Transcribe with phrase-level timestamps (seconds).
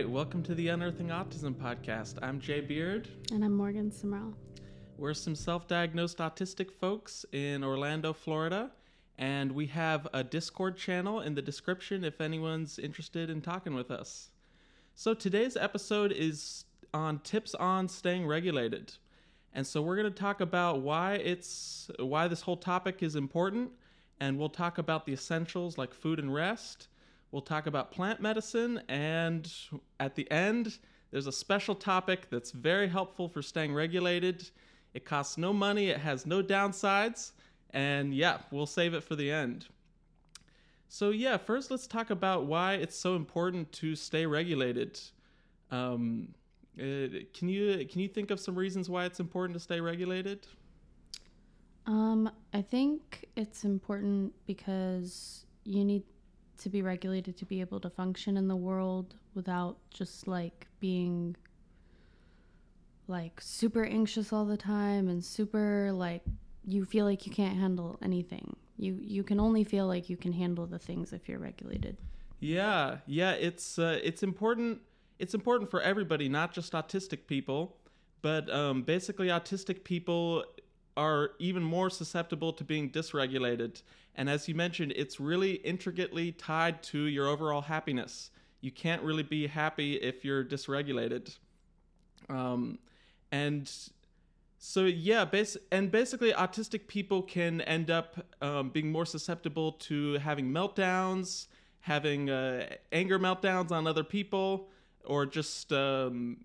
[0.00, 2.14] right, welcome to the Unearthing Autism podcast.
[2.22, 3.06] I'm Jay Beard.
[3.34, 4.32] And I'm Morgan Sumrall.
[4.96, 8.70] We're some self diagnosed autistic folks in Orlando, Florida,
[9.18, 13.90] and we have a Discord channel in the description if anyone's interested in talking with
[13.90, 14.30] us.
[14.94, 16.64] So today's episode is
[16.94, 18.94] on tips on staying regulated.
[19.52, 23.70] And so we're going to talk about why it's why this whole topic is important
[24.18, 26.88] and we'll talk about the essentials like food and rest.
[27.32, 29.50] We'll talk about plant medicine and
[30.00, 30.78] at the end
[31.10, 34.48] there's a special topic that's very helpful for staying regulated.
[34.94, 37.32] It costs no money, it has no downsides,
[37.70, 39.66] and yeah, we'll save it for the end.
[40.88, 45.00] So yeah, first let's talk about why it's so important to stay regulated.
[45.70, 46.28] Um,
[46.76, 50.46] can you can you think of some reasons why it's important to stay regulated?
[51.86, 56.02] Um, I think it's important because you need
[56.60, 61.34] to be regulated to be able to function in the world without just like being
[63.08, 66.22] like super anxious all the time and super like
[66.64, 68.56] you feel like you can't handle anything.
[68.76, 71.96] You you can only feel like you can handle the things if you're regulated.
[72.40, 74.80] Yeah, yeah, it's uh, it's important.
[75.18, 77.76] It's important for everybody, not just autistic people,
[78.22, 80.44] but um, basically autistic people
[80.96, 83.82] are even more susceptible to being dysregulated.
[84.20, 88.30] And as you mentioned, it's really intricately tied to your overall happiness.
[88.60, 91.38] You can't really be happy if you're dysregulated.
[92.28, 92.80] Um,
[93.32, 93.72] and
[94.58, 100.18] so yeah, bas- and basically autistic people can end up um, being more susceptible to
[100.18, 101.46] having meltdowns,
[101.80, 104.68] having uh, anger meltdowns on other people,
[105.02, 106.36] or just um,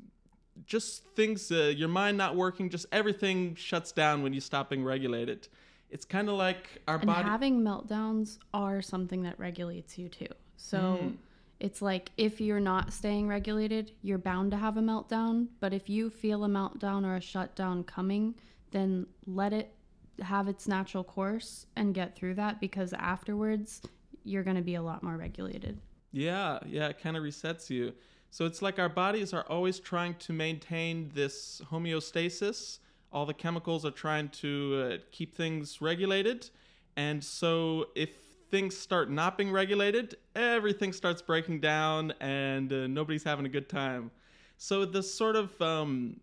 [0.66, 2.70] just things uh, your mind not working.
[2.70, 5.50] Just everything shuts down when you stop being regulated.
[5.90, 7.24] It's kind of like our and body.
[7.28, 10.28] having meltdowns are something that regulates you too.
[10.58, 11.18] So Mm.
[11.60, 15.48] it's like if you're not staying regulated, you're bound to have a meltdown.
[15.60, 18.36] But if you feel a meltdown or a shutdown coming,
[18.72, 19.74] then let it
[20.22, 23.82] have its natural course and get through that because afterwards
[24.24, 25.80] you're going to be a lot more regulated.
[26.12, 27.94] Yeah, yeah, it kind of resets you.
[28.32, 32.80] So it's like our bodies are always trying to maintain this homeostasis.
[33.12, 36.50] All the chemicals are trying to uh, keep things regulated.
[36.98, 38.10] And so if
[38.52, 43.70] things start not being regulated, everything starts breaking down and uh, nobody's having a good
[43.70, 44.12] time.
[44.58, 46.20] So the sort of um,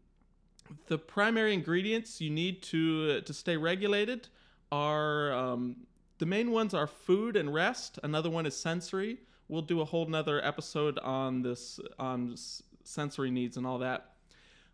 [0.86, 4.28] the primary ingredients you need to to stay regulated
[4.70, 5.76] are um,
[6.18, 7.98] the main ones are food and rest.
[8.02, 9.18] Another one is sensory.
[9.48, 12.36] We'll do a whole nother episode on this on
[12.84, 14.12] sensory needs and all that.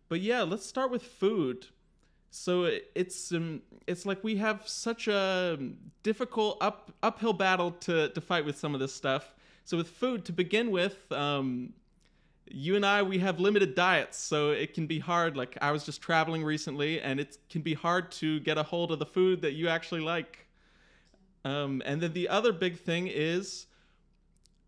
[0.07, 1.67] But yeah, let's start with food.
[2.31, 5.57] So it's um, it's like we have such a
[6.03, 9.33] difficult up uphill battle to to fight with some of this stuff.
[9.65, 11.73] So with food to begin with, um,
[12.47, 15.37] you and I we have limited diets, so it can be hard.
[15.37, 18.91] Like I was just traveling recently, and it can be hard to get a hold
[18.91, 20.45] of the food that you actually like.
[21.45, 23.65] Um, and then the other big thing is,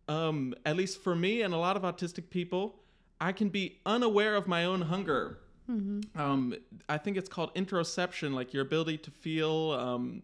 [0.07, 2.75] um, at least for me and a lot of autistic people,
[3.19, 5.38] I can be unaware of my own hunger.
[5.69, 6.55] Um,
[6.89, 10.23] I think it's called interoception, like your ability to feel um,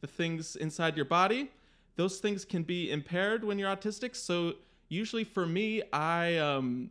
[0.00, 1.50] the things inside your body.
[1.96, 4.14] Those things can be impaired when you're autistic.
[4.14, 4.54] So
[4.88, 6.90] usually for me, I um,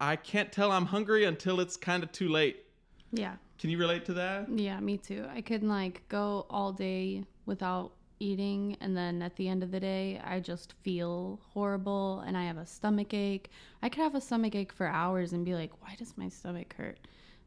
[0.00, 2.64] I can't tell I'm hungry until it's kind of too late.
[3.12, 3.36] Yeah.
[3.58, 4.48] Can you relate to that?
[4.48, 5.24] Yeah, me too.
[5.32, 7.92] I could like go all day without
[8.22, 12.44] eating and then at the end of the day I just feel horrible and I
[12.44, 13.50] have a stomach ache.
[13.82, 16.74] I could have a stomach ache for hours and be like, "Why does my stomach
[16.78, 17.00] hurt?"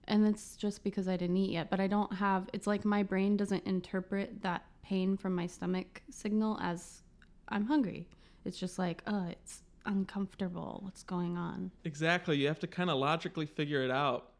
[0.08, 3.03] And it's just because I didn't eat yet, but I don't have it's like my
[3.03, 7.02] brain doesn't interpret that pain from my stomach signal as
[7.47, 8.07] I'm hungry.
[8.44, 10.81] It's just like, "Oh, it's uncomfortable.
[10.84, 12.38] What's going on?" Exactly.
[12.38, 14.33] You have to kind of logically figure it out.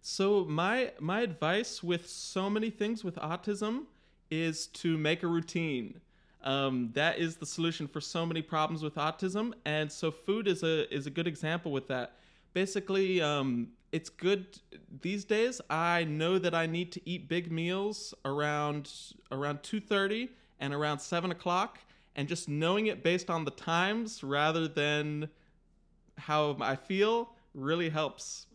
[0.00, 3.86] So my my advice with so many things with autism
[4.30, 6.00] is to make a routine.
[6.42, 10.62] Um, that is the solution for so many problems with autism, and so food is
[10.62, 12.14] a is a good example with that.
[12.54, 14.58] Basically, um, it's good
[15.02, 15.60] these days.
[15.68, 18.90] I know that I need to eat big meals around
[19.32, 20.30] around two thirty
[20.60, 21.80] and around seven o'clock,
[22.14, 25.28] and just knowing it based on the times rather than
[26.16, 28.46] how I feel really helps.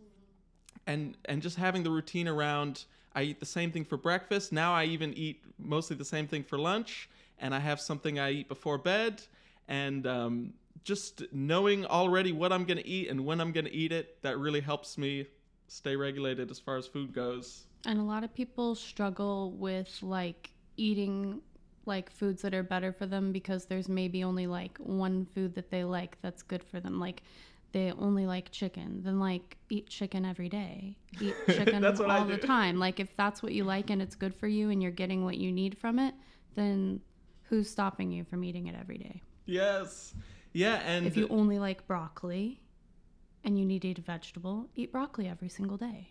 [0.88, 2.86] And and just having the routine around
[3.16, 4.52] I eat the same thing for breakfast.
[4.52, 8.32] Now I even eat mostly the same thing for lunch, and I have something I
[8.32, 9.22] eat before bed.
[9.68, 13.74] And um, just knowing already what I'm going to eat and when I'm going to
[13.74, 15.28] eat it, that really helps me
[15.68, 17.66] stay regulated as far as food goes.
[17.86, 21.42] And a lot of people struggle with like eating
[21.86, 25.70] like foods that are better for them because there's maybe only like one food that
[25.70, 27.00] they like that's good for them.
[27.00, 27.24] Like
[27.74, 30.96] they only like chicken, then like eat chicken every day.
[31.20, 32.80] Eat chicken all the time.
[32.80, 35.38] Like if that's what you like and it's good for you and you're getting what
[35.38, 36.14] you need from it,
[36.56, 37.02] then
[37.44, 39.22] who's stopping you from eating it every day?
[39.46, 40.14] Yes.
[40.54, 42.62] Yeah, and If you only like broccoli
[43.44, 46.10] and you need to eat a vegetable, eat broccoli every single day.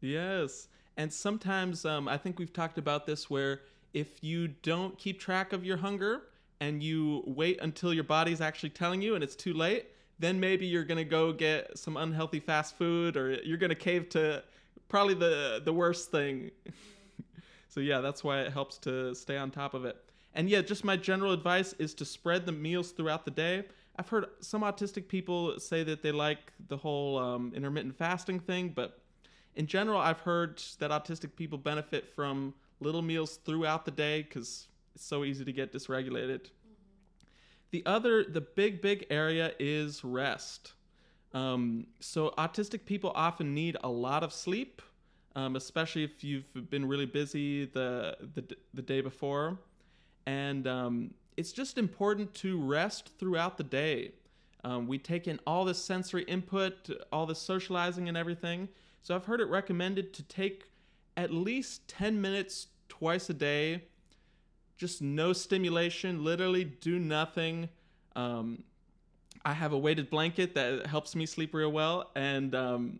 [0.00, 0.68] Yes.
[0.98, 3.62] And sometimes um, I think we've talked about this where
[3.94, 6.24] if you don't keep track of your hunger
[6.60, 9.86] and you wait until your body's actually telling you and it's too late,
[10.22, 14.42] then maybe you're to go get some unhealthy fast food or you're to cave to
[14.88, 16.50] probably the the worst thing.
[17.68, 19.96] so yeah, that's why it helps to stay on top of it.
[20.34, 23.64] And yeah, just my general advice is to spread the meals throughout the day.
[23.96, 28.70] I've heard some autistic people say that they like the whole um, intermittent fasting thing,
[28.74, 28.98] but
[29.54, 34.68] in general, I've heard that autistic people benefit from little meals throughout the day because
[34.94, 36.46] it's so easy to get dysregulated.
[37.72, 40.74] The other, the big, big area is rest.
[41.32, 44.82] Um, so, autistic people often need a lot of sleep,
[45.34, 49.58] um, especially if you've been really busy the, the, the day before.
[50.26, 54.12] And um, it's just important to rest throughout the day.
[54.64, 58.68] Um, we take in all this sensory input, all this socializing and everything.
[59.02, 60.68] So I've heard it recommended to take
[61.16, 63.84] at least 10 minutes twice a day,
[64.82, 67.68] just no stimulation, literally do nothing.
[68.16, 68.64] Um,
[69.44, 72.10] I have a weighted blanket that helps me sleep real well.
[72.16, 72.98] And um,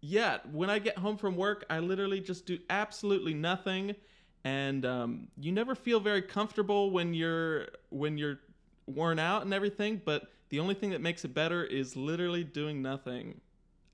[0.00, 3.96] yeah, when I get home from work, I literally just do absolutely nothing.
[4.44, 8.38] And um, you never feel very comfortable when you're when you're
[8.86, 10.00] worn out and everything.
[10.04, 13.40] But the only thing that makes it better is literally doing nothing.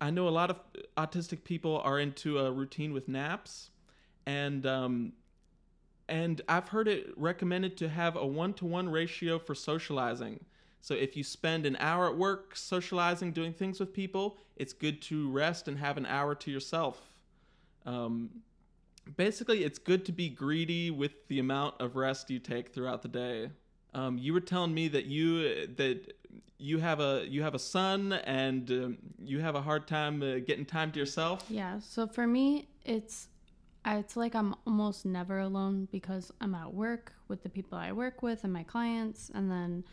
[0.03, 0.59] I know a lot of
[0.99, 3.71] autistic people are into a routine with naps,
[4.27, 5.13] and um,
[6.09, 10.45] and I've heard it recommended to have a one to one ratio for socializing.
[10.81, 15.03] So if you spend an hour at work socializing, doing things with people, it's good
[15.03, 17.01] to rest and have an hour to yourself.
[17.85, 18.31] Um,
[19.17, 23.09] basically, it's good to be greedy with the amount of rest you take throughout the
[23.09, 23.51] day.
[23.95, 26.13] Um, you were telling me that you that
[26.59, 30.39] you have a you have a son and um, you have a hard time uh,
[30.39, 31.45] getting time to yourself.
[31.49, 31.81] Yeah.
[31.81, 33.29] So for me, it's
[33.95, 38.23] it's like I'm almost never alone because I'm at work with the people I work
[38.23, 39.85] with and my clients, and then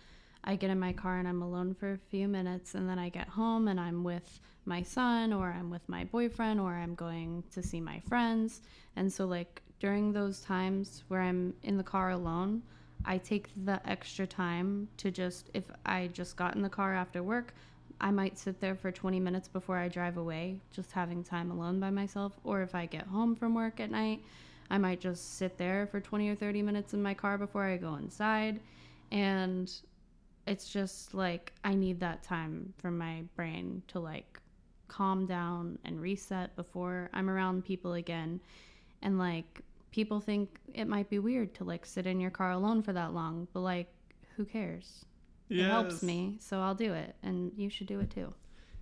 [0.44, 3.10] I get in my car and I'm alone for a few minutes, and then I
[3.10, 7.44] get home and I'm with my son or I'm with my boyfriend or I'm going
[7.52, 8.62] to see my friends.
[8.96, 12.64] And so like during those times where I'm in the car alone,
[13.06, 17.22] I take the extra time to just if I just got in the car after
[17.22, 17.54] work,
[18.04, 21.80] I might sit there for 20 minutes before I drive away, just having time alone
[21.80, 22.38] by myself.
[22.44, 24.22] Or if I get home from work at night,
[24.70, 27.78] I might just sit there for 20 or 30 minutes in my car before I
[27.78, 28.60] go inside.
[29.14, 29.72] And
[30.46, 34.38] it's just like I need that time for my brain to like
[34.90, 38.42] calm down and reset before I'm around people again.
[39.02, 39.62] And like
[39.92, 43.14] people think it might be weird to like sit in your car alone for that
[43.14, 43.88] long, but like
[44.36, 45.06] who cares?
[45.50, 48.34] It helps me, so I'll do it, and you should do it too.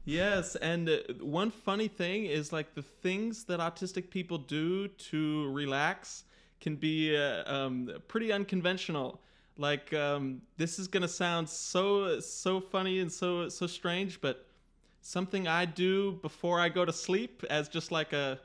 [0.06, 5.52] Yes, and uh, one funny thing is like the things that autistic people do to
[5.52, 6.24] relax
[6.60, 9.22] can be uh, um, pretty unconventional.
[9.58, 14.48] Like um, this is gonna sound so so funny and so so strange, but
[15.02, 18.40] something I do before I go to sleep as just like a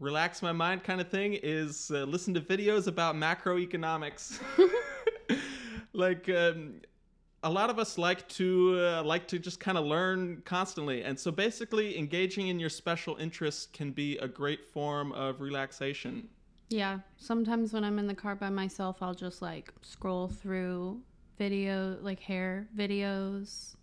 [0.00, 4.40] relax my mind kind of thing is uh, listen to videos about macroeconomics.
[5.92, 6.80] like um,
[7.42, 11.18] a lot of us like to uh, like to just kind of learn constantly and
[11.18, 16.28] so basically engaging in your special interests can be a great form of relaxation
[16.70, 21.00] Yeah, sometimes when I'm in the car by myself, I'll just like scroll through
[21.38, 23.74] video, like hair videos,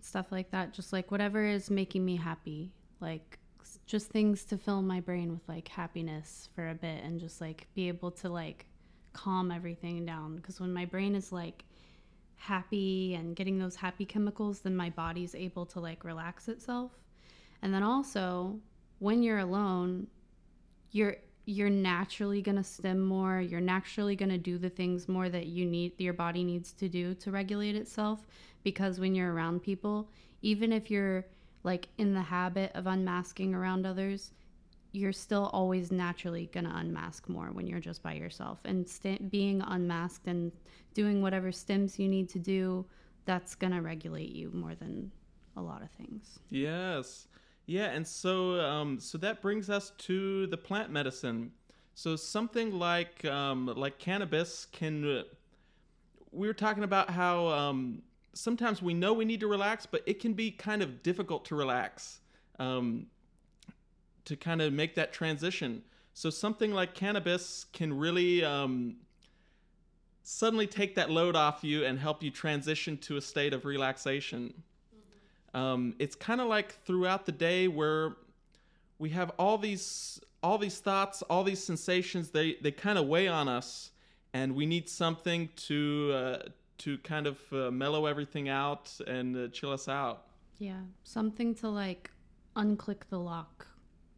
[0.00, 0.72] stuff like that.
[0.72, 3.38] Just like whatever is making me happy, like
[3.86, 7.66] just things to fill my brain with like happiness for a bit and just like
[7.74, 8.64] be able to like
[9.12, 10.36] calm everything down.
[10.36, 11.64] Because when my brain is like
[12.38, 16.92] happy and getting those happy chemicals, then my body's able to like relax itself.
[17.62, 18.58] And then also,
[19.00, 20.06] when you're alone,
[20.92, 25.30] you're you're naturally going to stim more you're naturally going to do the things more
[25.30, 28.26] that you need your body needs to do to regulate itself
[28.64, 30.10] because when you're around people
[30.42, 31.24] even if you're
[31.64, 34.32] like in the habit of unmasking around others
[34.92, 38.60] you're still always naturally going to unmask more when you're just by yourself.
[38.64, 40.52] And st- being unmasked and
[40.94, 42.84] doing whatever stims you need to do
[43.24, 45.12] that's going to regulate you more than
[45.56, 46.38] a lot of things.
[46.48, 47.28] Yes.
[47.66, 51.52] Yeah and so um, so that brings us to the plant medicine.
[51.94, 55.24] So something like um, like cannabis can
[56.32, 58.02] we were talking about how um,
[58.34, 61.56] sometimes we know we need to relax, but it can be kind of difficult to
[61.56, 62.20] relax,
[62.58, 63.06] um,
[64.28, 65.82] to kind of make that transition.
[66.12, 68.96] So something like cannabis can really um,
[70.22, 74.52] suddenly take that load off you and help you transition to a state of relaxation.
[75.54, 78.16] Um, it's kind of like throughout the day where
[78.98, 82.30] we have all these all these thoughts, all these sensations.
[82.30, 83.92] They they kind of weigh on us,
[84.34, 86.38] and we need something to uh,
[86.78, 90.24] to kind of uh, mellow everything out and uh, chill us out.
[90.58, 92.10] Yeah, something to like
[92.54, 93.68] unclick the lock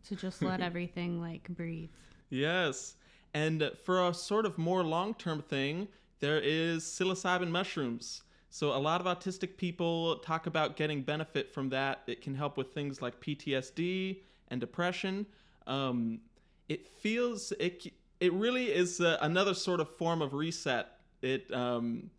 [0.09, 1.90] to just let everything like breathe.
[2.28, 2.95] Yes.
[3.35, 5.88] And for a sort of more long term thing,
[6.21, 8.23] there is psilocybin mushrooms.
[8.52, 12.02] So, a lot of autistic people talk about getting benefit from that.
[12.09, 15.26] It can help with things like PTSD and depression.
[15.69, 16.21] Um,
[16.69, 17.87] it feels, it,
[18.19, 20.88] it really is uh, another sort of form of reset.
[21.23, 22.11] It, um,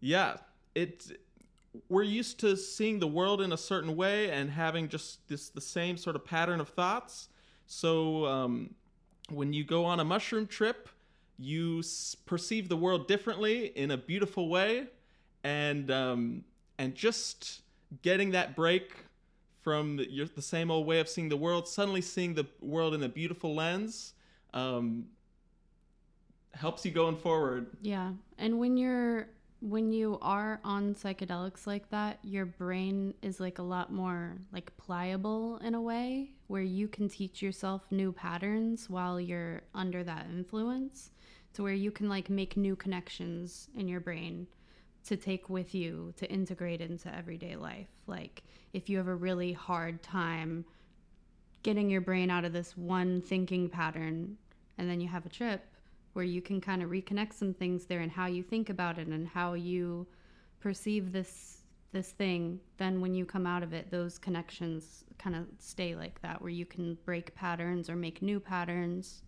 [0.00, 0.36] yeah,
[0.74, 1.06] it,
[1.88, 5.60] we're used to seeing the world in a certain way and having just this the
[5.60, 7.28] same sort of pattern of thoughts.
[7.66, 8.74] So, um,
[9.28, 10.88] when you go on a mushroom trip,
[11.38, 14.88] you s- perceive the world differently in a beautiful way,
[15.44, 16.44] and um,
[16.78, 17.62] and just
[18.02, 18.92] getting that break
[19.62, 22.94] from the, your, the same old way of seeing the world, suddenly seeing the world
[22.94, 24.14] in a beautiful lens,
[24.54, 25.04] um,
[26.54, 27.66] helps you going forward.
[27.82, 28.12] Yeah.
[28.38, 29.28] And when you're
[29.60, 34.74] when you are on psychedelics like that, your brain is like a lot more like
[34.78, 40.26] pliable in a way where you can teach yourself new patterns while you're under that
[40.32, 41.10] influence
[41.52, 44.46] to where you can like make new connections in your brain
[45.04, 47.88] to take with you to integrate into everyday life.
[48.06, 50.64] Like if you have a really hard time
[51.62, 54.38] getting your brain out of this one thinking pattern
[54.78, 55.62] and then you have a trip
[56.12, 59.06] where you can kind of reconnect some things there and how you think about it
[59.06, 60.06] and how you
[60.60, 61.58] perceive this
[61.92, 62.60] this thing.
[62.76, 66.50] Then when you come out of it those connections kind of stay like that where
[66.50, 69.22] you can break patterns or make new patterns.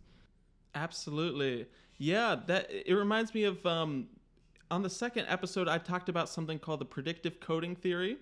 [0.74, 1.66] Absolutely.
[1.98, 4.08] Yeah, that it reminds me of um,
[4.70, 8.16] on the second episode I talked about something called the predictive coding theory,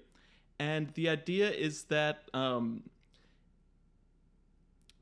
[0.58, 2.82] and the idea is that um,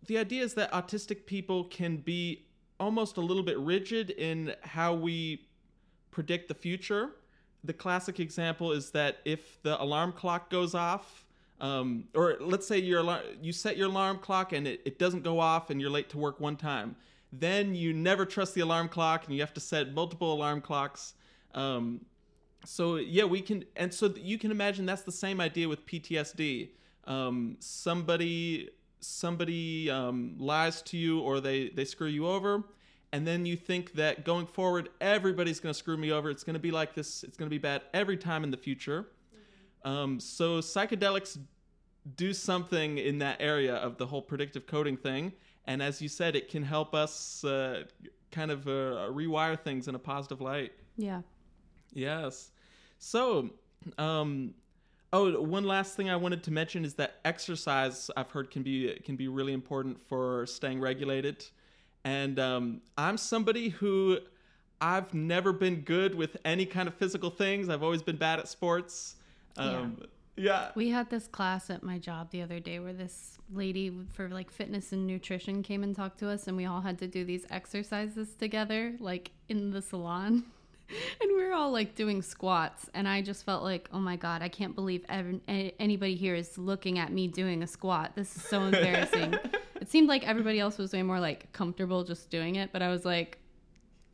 [0.07, 2.45] the idea is that autistic people can be
[2.81, 5.47] almost a little bit rigid in how we
[6.11, 7.11] predict the future.
[7.65, 11.25] The classic example is that if the alarm clock goes off,
[11.61, 15.25] um, or let's say your alar- you set your alarm clock and it, it doesn't
[15.25, 16.95] go off and you're late to work one time,
[17.33, 21.15] then you never trust the alarm clock and you have to set multiple alarm clocks.
[21.55, 22.01] Um,
[22.65, 26.71] so yeah, we can, and so you can imagine that's the same idea with PTSD.
[27.05, 28.71] Um, somebody
[29.01, 32.65] somebody um, lies to you or they they screw you over,
[33.13, 36.31] and then you think that going forward everybody's going to screw me over.
[36.31, 37.25] It's going to be like this.
[37.25, 39.07] It's going to be bad every time in the future.
[39.85, 41.39] Um, so psychedelics
[42.17, 45.33] do something in that area of the whole predictive coding thing,
[45.67, 47.85] and as you said, it can help us uh,
[48.31, 50.73] kind of uh, rewire things in a positive light.
[50.97, 51.21] yeah
[51.93, 52.51] Yes.
[52.99, 53.51] So,
[53.97, 54.55] um,
[55.13, 58.99] oh, one last thing I wanted to mention is that exercise I've heard can be
[59.05, 61.45] can be really important for staying regulated,
[62.05, 64.19] and um, I'm somebody who
[64.81, 67.69] I've never been good with any kind of physical things.
[67.69, 69.17] I've always been bad at sports.
[69.57, 69.99] Um,
[70.37, 70.71] yeah.
[70.77, 74.51] We had this class at my job the other day where this lady for like
[74.51, 77.45] fitness and nutrition came and talked to us, and we all had to do these
[77.51, 80.45] exercises together, like in the salon.
[81.21, 84.43] and we are all like doing squats, and I just felt like, oh my god,
[84.43, 88.13] I can't believe ev- anybody here is looking at me doing a squat.
[88.15, 89.35] This is so embarrassing.
[89.81, 92.89] it seemed like everybody else was way more like comfortable just doing it, but I
[92.89, 93.39] was like,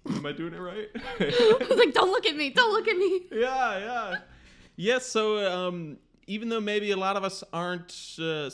[0.06, 0.88] Am I doing it right?
[1.20, 3.22] I was like, don't look at me, don't look at me.
[3.32, 4.14] yeah, yeah.
[4.76, 8.50] Yes, so um, even though maybe a lot of us aren't, uh,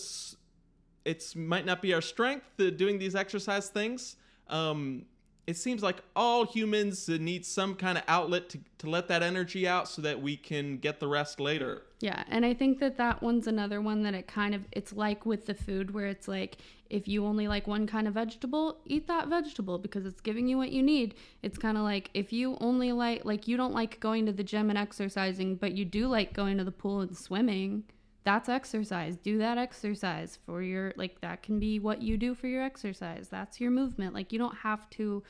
[1.05, 4.17] it's might not be our strength uh, doing these exercise things.
[4.49, 5.07] Um,
[5.51, 9.67] it seems like all humans need some kind of outlet to, to let that energy
[9.67, 11.83] out so that we can get the rest later.
[12.01, 15.27] Yeah, and I think that that one's another one that it kind of it's like
[15.27, 16.57] with the food where it's like
[16.89, 20.57] if you only like one kind of vegetable, eat that vegetable because it's giving you
[20.57, 21.15] what you need.
[21.43, 24.45] It's kind of like if you only like like you don't like going to the
[24.45, 27.85] gym and exercising, but you do like going to the pool and swimming,
[28.25, 29.17] that's exercise.
[29.17, 33.29] Do that exercise for your like that can be what you do for your exercise.
[33.29, 34.15] That's your movement.
[34.15, 35.23] Like you don't have to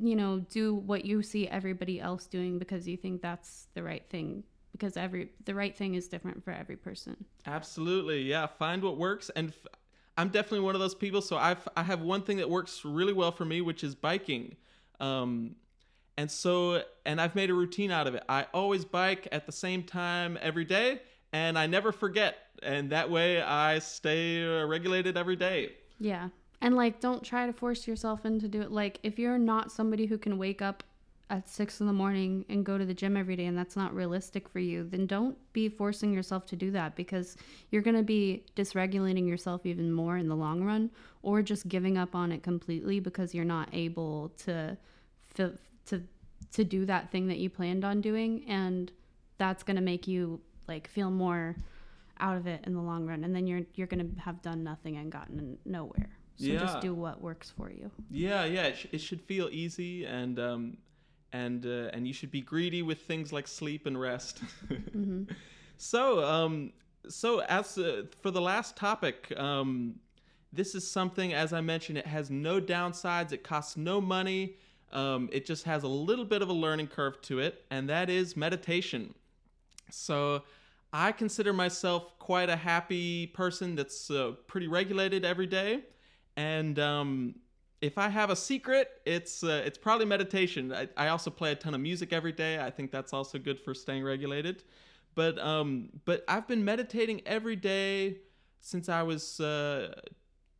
[0.00, 4.04] you know, do what you see everybody else doing because you think that's the right
[4.08, 4.42] thing
[4.72, 7.26] because every the right thing is different for every person.
[7.46, 8.46] Absolutely, yeah.
[8.46, 9.66] Find what works, and f-
[10.16, 11.20] I'm definitely one of those people.
[11.20, 14.56] So I've I have one thing that works really well for me, which is biking.
[15.00, 15.56] Um,
[16.18, 18.22] And so, and I've made a routine out of it.
[18.28, 22.36] I always bike at the same time every day, and I never forget.
[22.62, 25.72] And that way I stay uh, regulated every day.
[25.98, 26.28] Yeah.
[26.60, 28.70] And like, don't try to force yourself into do it.
[28.70, 30.84] Like, if you're not somebody who can wake up
[31.30, 33.94] at six in the morning and go to the gym every day and that's not
[33.94, 37.36] realistic for you, then don't be forcing yourself to do that because
[37.70, 40.90] you're going to be dysregulating yourself even more in the long run
[41.22, 44.76] or just giving up on it completely because you're not able to
[45.34, 45.52] to
[46.52, 48.92] to do that thing that you planned on doing and
[49.38, 51.56] that's going to make you like feel more
[52.20, 54.62] out of it in the long run and then you're you're going to have done
[54.62, 56.10] nothing and gotten nowhere.
[56.36, 56.60] So yeah.
[56.60, 57.90] just do what works for you.
[58.10, 60.76] Yeah, yeah, it, sh- it should feel easy and um
[61.32, 64.42] and uh, and you should be greedy with things like sleep and rest.
[64.68, 65.24] mm-hmm.
[65.76, 66.72] So um,
[67.08, 69.96] so as uh, for the last topic, um,
[70.52, 73.32] this is something as I mentioned, it has no downsides.
[73.32, 74.56] It costs no money.
[74.92, 78.10] Um, it just has a little bit of a learning curve to it, and that
[78.10, 79.14] is meditation.
[79.92, 80.42] So
[80.92, 85.84] I consider myself quite a happy person that's uh, pretty regulated every day,
[86.36, 87.34] and um,
[87.82, 90.72] if I have a secret, it's uh, it's probably meditation.
[90.72, 92.60] I, I, also play a ton of music every day.
[92.60, 94.62] I think that's also good for staying regulated.
[95.14, 98.18] But um, but I've been meditating every day
[98.60, 99.94] since I was uh,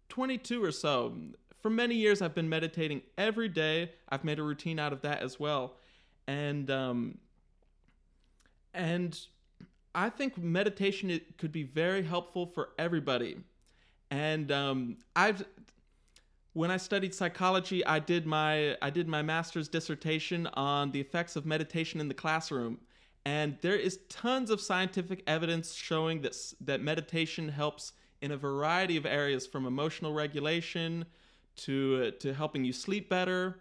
[0.09, 1.15] 22 or so.
[1.61, 3.93] For many years, I've been meditating every day.
[4.09, 5.77] I've made a routine out of that as well,
[6.27, 7.19] and um,
[8.75, 9.19] and
[9.95, 13.39] I think meditation it could be very helpful for everybody.
[14.11, 15.45] And um, I've
[16.55, 21.37] when I studied psychology, I did my I did my master's dissertation on the effects
[21.37, 22.79] of meditation in the classroom,
[23.25, 28.97] and there is tons of scientific evidence showing that that meditation helps in a variety
[28.97, 31.05] of areas, from emotional regulation
[31.57, 33.61] to uh, to helping you sleep better,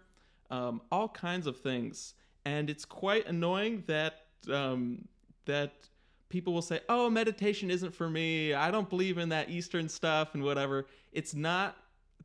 [0.50, 2.14] um, all kinds of things.
[2.44, 5.06] And it's quite annoying that um,
[5.46, 5.72] that
[6.28, 8.54] people will say, "Oh, meditation isn't for me.
[8.54, 11.76] I don't believe in that Eastern stuff and whatever." It's not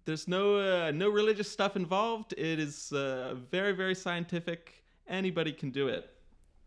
[0.06, 2.34] there's no uh, no religious stuff involved.
[2.38, 4.84] It is uh, very very scientific.
[5.08, 6.10] Anybody can do it.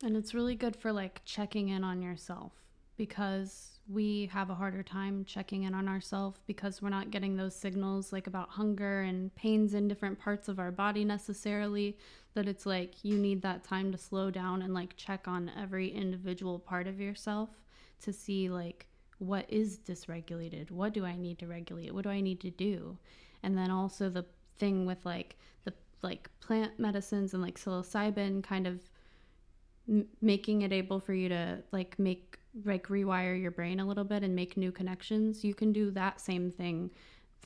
[0.03, 2.53] And it's really good for like checking in on yourself
[2.97, 7.57] because we have a harder time checking in on ourselves because we're not getting those
[7.57, 11.97] signals like about hunger and pains in different parts of our body necessarily
[12.35, 15.89] that it's like you need that time to slow down and like check on every
[15.89, 17.51] individual part of yourself
[18.01, 18.87] to see like
[19.19, 20.71] what is dysregulated?
[20.71, 21.95] What do i need to regulate?
[21.95, 22.97] What do i need to do?
[23.43, 24.25] And then also the
[24.59, 25.73] thing with like the
[26.03, 28.81] like plant medicines and like psilocybin kind of
[29.89, 34.05] m- making it able for you to like make like rewire your brain a little
[34.05, 36.91] bit and make new connections you can do that same thing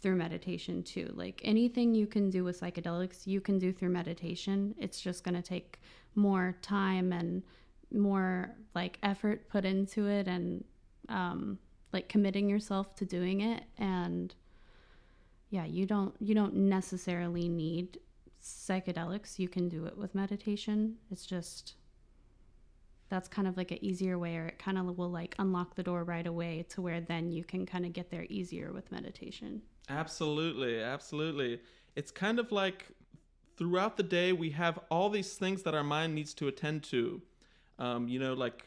[0.05, 1.11] through meditation too.
[1.15, 4.75] Like anything you can do with psychedelics you can do through meditation.
[4.79, 5.81] It's just going to take
[6.15, 7.43] more time and
[7.91, 10.63] more like effort put into it and
[11.09, 11.59] um,
[11.95, 13.65] like committing yourself to doing it.
[13.79, 14.35] And
[15.49, 17.99] yeah you don't you don't necessarily need
[18.43, 19.39] psychedelics.
[19.39, 20.97] You can do it with meditation.
[21.11, 21.77] It's just
[23.09, 25.83] that's kind of like an easier way or it kind of will like unlock the
[25.83, 29.63] door right away to where then you can kind of get there easier with meditation
[29.89, 31.61] absolutely absolutely
[31.97, 32.87] it's kind of like
[33.57, 37.21] throughout the day we have all these things that our mind needs to attend to
[37.79, 38.67] um, you know like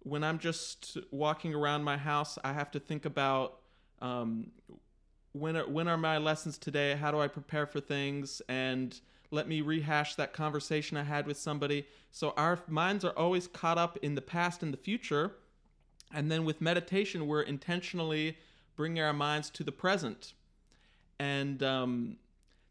[0.00, 3.60] when i'm just walking around my house i have to think about
[4.00, 4.50] um,
[5.38, 6.94] when are, when are my lessons today?
[6.94, 8.40] How do I prepare for things?
[8.48, 8.98] And
[9.30, 11.86] let me rehash that conversation I had with somebody.
[12.10, 15.32] So our minds are always caught up in the past and the future.
[16.12, 18.36] And then with meditation, we're intentionally
[18.76, 20.34] bringing our minds to the present.
[21.18, 22.16] And um,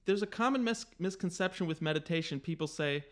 [0.05, 2.39] there's a common mis- misconception with meditation.
[2.39, 3.03] People say,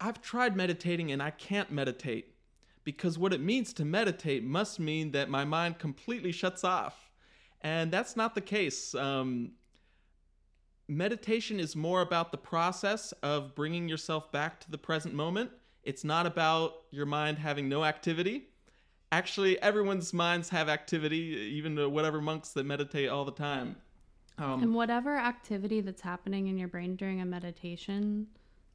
[0.00, 2.34] I've tried meditating and I can't meditate.
[2.82, 7.04] Because what it means to meditate must mean that my mind completely shuts off
[7.64, 8.94] and that's not the case.
[8.94, 9.52] Um,
[10.88, 15.50] meditation is more about the process of bringing yourself back to the present moment.
[15.82, 18.48] It's not about your mind having no activity.
[19.12, 21.16] Actually, everyone's minds have activity,
[21.54, 23.76] even whatever monks that meditate all the time.
[24.38, 28.26] Um, and whatever activity that's happening in your brain during a meditation,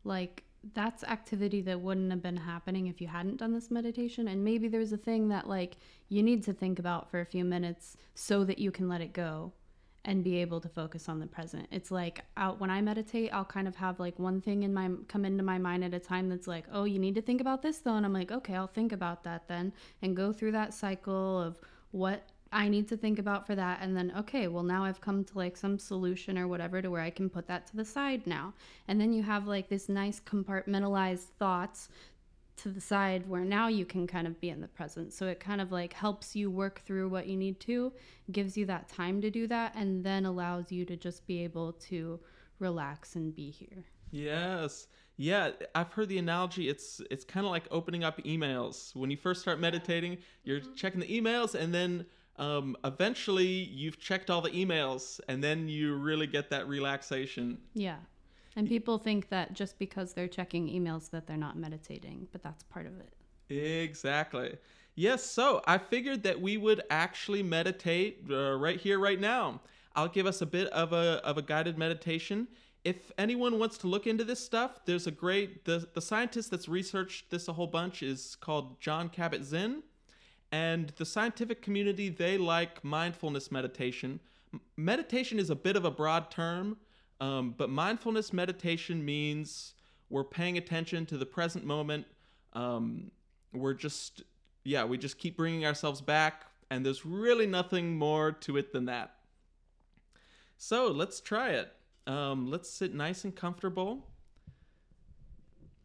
[0.03, 0.43] like
[0.73, 4.67] that's activity that wouldn't have been happening if you hadn't done this meditation and maybe
[4.67, 5.77] there's a thing that like
[6.09, 9.13] you need to think about for a few minutes so that you can let it
[9.13, 9.53] go
[10.09, 13.45] and be able to focus on the present it's like out when i meditate i'll
[13.45, 16.27] kind of have like one thing in my come into my mind at a time
[16.27, 18.65] that's like oh you need to think about this though and i'm like okay i'll
[18.65, 21.59] think about that then and go through that cycle of
[21.91, 23.79] what I need to think about for that.
[23.81, 27.01] And then, okay, well, now I've come to like some solution or whatever to where
[27.01, 28.53] I can put that to the side now.
[28.87, 31.89] And then you have like this nice compartmentalized thoughts
[32.63, 35.13] to the side where now you can kind of be in the present.
[35.13, 37.91] So it kind of like helps you work through what you need to,
[38.31, 41.73] gives you that time to do that, and then allows you to just be able
[41.73, 42.19] to
[42.59, 43.85] relax and be here.
[44.11, 44.87] Yes.
[45.17, 46.69] Yeah, I've heard the analogy.
[46.69, 48.95] It's it's kind of like opening up emails.
[48.95, 52.05] When you first start meditating, you're checking the emails, and then
[52.37, 57.57] um, eventually you've checked all the emails, and then you really get that relaxation.
[57.73, 57.97] Yeah.
[58.59, 62.61] And people think that just because they're checking emails that they're not meditating, but that's
[62.63, 63.13] part of it.
[63.49, 64.57] Exactly.
[64.95, 69.61] Yes, so I figured that we would actually meditate uh, right here, right now.
[69.95, 72.49] I'll give us a bit of a, of a guided meditation.
[72.83, 76.67] If anyone wants to look into this stuff, there's a great, the, the scientist that's
[76.67, 79.83] researched this a whole bunch is called Jon Kabat-Zinn.
[80.51, 84.19] And the scientific community, they like mindfulness meditation.
[84.75, 86.75] Meditation is a bit of a broad term,
[87.19, 89.73] um, but mindfulness meditation means
[90.09, 92.05] we're paying attention to the present moment.
[92.53, 93.11] Um,
[93.53, 94.23] we're just,
[94.63, 98.85] yeah, we just keep bringing ourselves back, and there's really nothing more to it than
[98.85, 99.15] that.
[100.57, 101.71] So let's try it.
[102.07, 104.07] Um, let's sit nice and comfortable,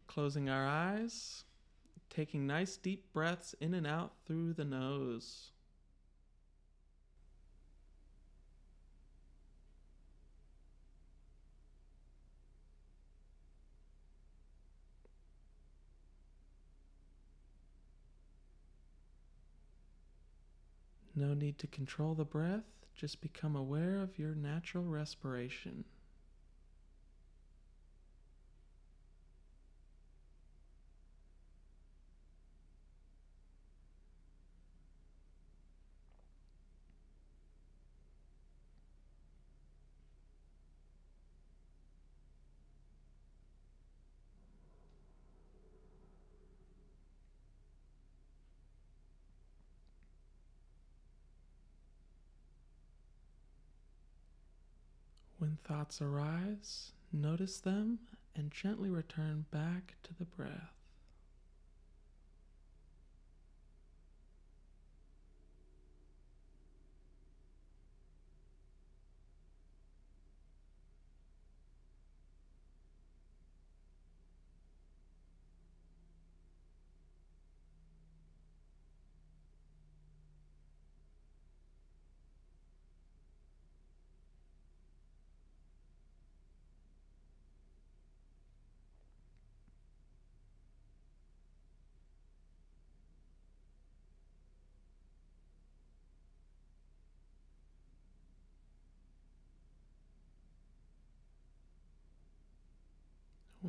[0.07, 1.45] closing our eyes,
[2.11, 5.51] taking nice deep breaths in and out through the nose.
[21.17, 25.85] No need to control the breath, just become aware of your natural respiration.
[55.63, 58.01] Thoughts arise, notice them
[58.35, 60.73] and gently return back to the breath.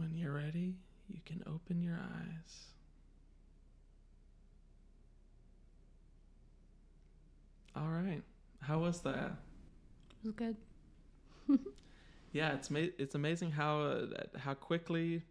[0.06, 0.76] When you're ready,
[1.10, 2.68] you can open your eyes.
[7.76, 8.22] All right.
[8.62, 9.38] How was that?
[10.12, 10.58] It was good.
[12.32, 14.06] Yeah, it's ma- it's amazing how uh,
[14.38, 15.24] how quickly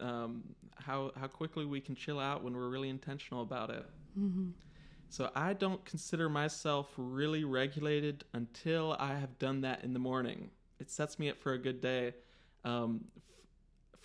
[0.00, 0.42] um,
[0.76, 3.86] how how quickly we can chill out when we're really intentional about it.
[4.14, 4.50] hmm
[5.08, 10.50] So I don't consider myself really regulated until I have done that in the morning.
[10.80, 12.14] It sets me up for a good day.
[12.64, 13.04] Um,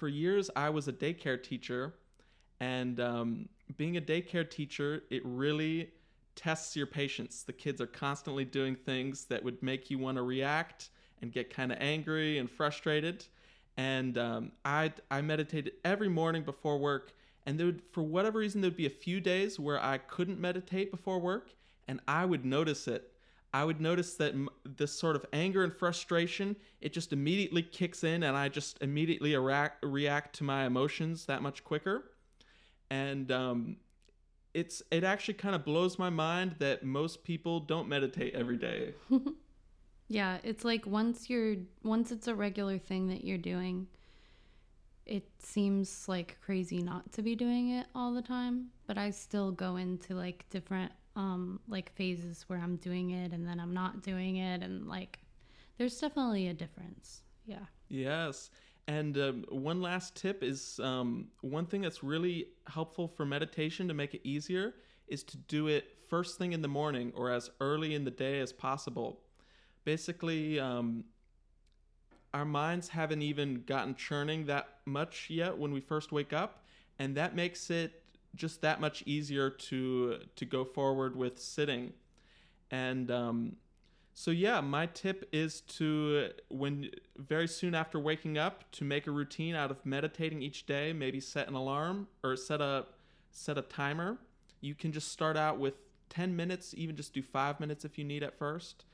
[0.02, 1.94] for years, I was a daycare teacher,
[2.60, 5.92] and um, being a daycare teacher, it really
[6.34, 7.44] tests your patience.
[7.44, 10.90] The kids are constantly doing things that would make you want to react
[11.22, 13.28] and get kind of angry and frustrated.
[13.78, 17.14] And um, I I meditated every morning before work,
[17.46, 20.90] and there would, for whatever reason, there'd be a few days where I couldn't meditate
[20.90, 21.52] before work,
[21.88, 23.11] and I would notice it.
[23.54, 24.34] I would notice that
[24.66, 29.36] this sort of anger and frustration, it just immediately kicks in, and I just immediately
[29.36, 32.12] react, react to my emotions that much quicker.
[32.90, 33.78] And um,
[34.54, 38.94] it's it actually kind of blows my mind that most people don't meditate every day.
[40.12, 43.88] Yeah, it's like once you're once it's a regular thing that you're doing,
[45.06, 49.52] it seems like crazy not to be doing it all the time, but I still
[49.52, 54.02] go into like different um like phases where I'm doing it and then I'm not
[54.02, 55.20] doing it and like
[55.78, 57.24] there's definitely a difference.
[57.46, 57.66] Yeah.
[57.90, 58.50] Yes.
[58.88, 63.94] And um, one last tip is um, one thing that's really helpful for meditation to
[63.94, 64.76] make it easier
[65.08, 68.40] is to do it first thing in the morning or as early in the day
[68.40, 69.22] as possible.
[69.86, 71.06] Basically, um,
[72.34, 76.66] our minds haven't even gotten churning that much yet when we first wake up,
[77.00, 78.01] and that makes it
[78.36, 81.94] just that much easier to to go forward with sitting.
[82.70, 83.56] And um,
[84.14, 89.12] so yeah, my tip is to when very soon after waking up to make a
[89.12, 90.94] routine out of meditating each day.
[90.94, 92.86] Maybe set an alarm or set a
[93.32, 94.18] set a timer.
[94.62, 95.74] You can just start out with
[96.10, 98.86] 10 minutes, even just do five minutes if you need at first,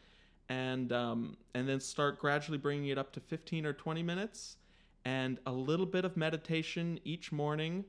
[0.49, 4.57] and um, and then start gradually bringing it up to 15 or 20 minutes.
[5.03, 7.85] And a little bit of meditation each morning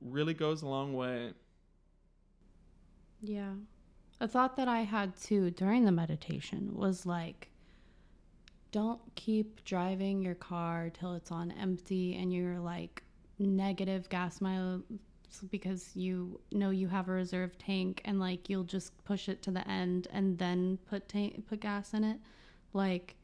[0.00, 1.32] really goes a long way.
[3.22, 3.52] Yeah.
[4.20, 7.50] A thought that I had too during the meditation was like,
[8.72, 13.02] don't keep driving your car till it's on empty and you're like
[13.38, 14.82] negative gas miles
[15.50, 19.50] because you know you have a reserve tank and like you'll just push it to
[19.50, 21.12] the end and then put
[21.48, 22.18] put gas in it.
[22.72, 23.15] Like,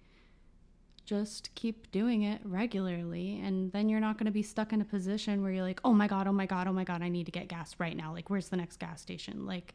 [1.04, 4.84] just keep doing it regularly and then you're not going to be stuck in a
[4.84, 7.24] position where you're like oh my god oh my god oh my god i need
[7.26, 9.74] to get gas right now like where's the next gas station like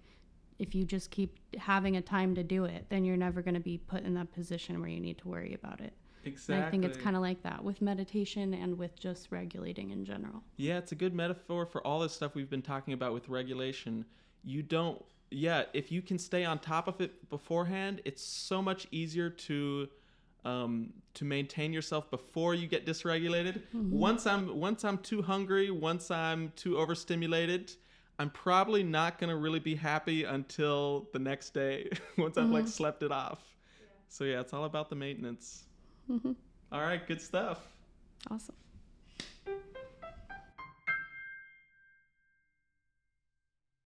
[0.60, 3.60] if you just keep having a time to do it then you're never going to
[3.60, 6.56] be put in that position where you need to worry about it Exactly.
[6.56, 10.04] and i think it's kind of like that with meditation and with just regulating in
[10.06, 13.30] general Yeah, it's a good metaphor for all this stuff we've been talking about with
[13.30, 14.06] regulation.
[14.44, 18.88] You don't, yeah, if you can stay on top of it beforehand, it's so much
[18.92, 19.88] easier to
[20.48, 23.62] um, to maintain yourself before you get dysregulated.
[23.76, 23.92] Mm-hmm.
[23.92, 27.74] Once I'm once I'm too hungry, once I'm too overstimulated,
[28.18, 32.70] I'm probably not gonna really be happy until the next day once I've like mm-hmm.
[32.70, 33.42] slept it off.
[34.08, 35.66] So yeah, it's all about the maintenance.
[36.10, 36.32] Mm-hmm.
[36.72, 37.60] All right, good stuff.
[38.32, 38.56] awesome